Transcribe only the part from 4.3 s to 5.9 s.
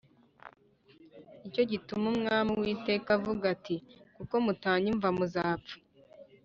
mutanyumva muzapfa